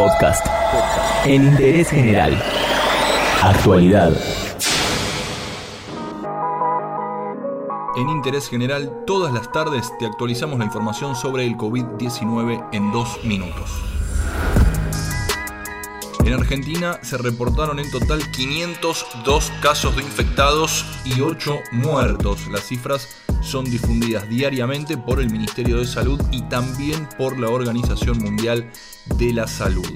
[0.00, 0.46] Podcast.
[1.26, 2.42] En interés general.
[3.42, 4.10] Actualidad.
[7.96, 13.22] En Interés General, todas las tardes te actualizamos la información sobre el COVID-19 en dos
[13.24, 13.70] minutos.
[16.24, 22.48] En Argentina se reportaron en total 502 casos de infectados y 8 muertos.
[22.48, 23.06] Las cifras
[23.40, 28.70] son difundidas diariamente por el Ministerio de Salud y también por la Organización Mundial
[29.18, 29.86] de la Salud.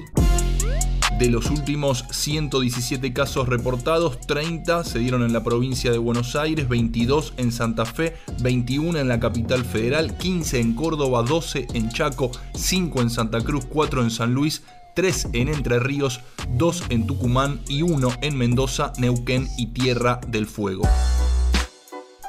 [1.19, 6.67] De los últimos 117 casos reportados, 30 se dieron en la provincia de Buenos Aires,
[6.67, 12.31] 22 en Santa Fe, 21 en la capital federal, 15 en Córdoba, 12 en Chaco,
[12.53, 14.63] 5 en Santa Cruz, 4 en San Luis,
[14.95, 16.19] 3 en Entre Ríos,
[16.57, 20.83] 2 en Tucumán y 1 en Mendoza, Neuquén y Tierra del Fuego.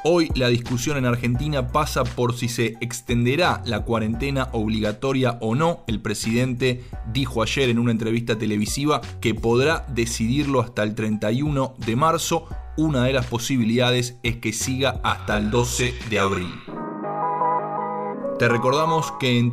[0.09, 5.83] Hoy la discusión en Argentina pasa por si se extenderá la cuarentena obligatoria o no.
[5.85, 11.95] El presidente dijo ayer en una entrevista televisiva que podrá decidirlo hasta el 31 de
[11.97, 12.47] marzo.
[12.77, 16.53] Una de las posibilidades es que siga hasta el 12 de abril.
[18.39, 19.51] Te recordamos que en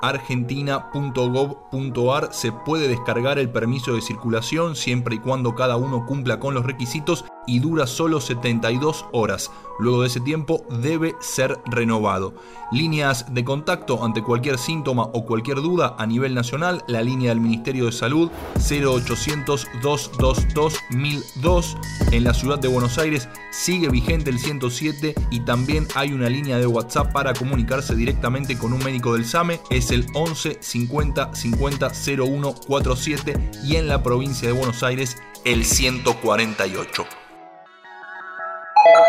[0.00, 6.54] www.argentina.gov.ar se puede descargar el permiso de circulación siempre y cuando cada uno cumpla con
[6.54, 9.50] los requisitos y dura solo 72 horas.
[9.78, 12.34] Luego de ese tiempo debe ser renovado.
[12.70, 17.40] Líneas de contacto ante cualquier síntoma o cualquier duda a nivel nacional, la línea del
[17.40, 21.76] Ministerio de Salud 0800 222 1002.
[22.12, 26.58] En la ciudad de Buenos Aires sigue vigente el 107 y también hay una línea
[26.58, 29.60] de WhatsApp para comunicarse directamente con un médico del SAME,
[29.90, 37.06] el 11 50 50 01 47 y en la provincia de Buenos Aires el 148.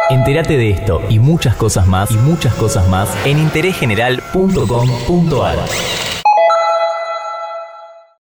[0.10, 6.21] Entérate de esto y muchas cosas más y muchas cosas más en interésgeneral.com.ar.